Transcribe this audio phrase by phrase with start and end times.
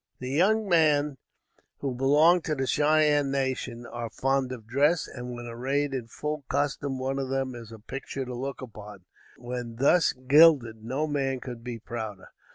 [0.17, 1.17] The young men
[1.77, 6.43] who belong to the Cheyenne nation, are fond of dress, and when arrayed in full
[6.49, 9.05] costume one of them is a picture to look upon;
[9.37, 12.29] when thus gilded no man could be prouder.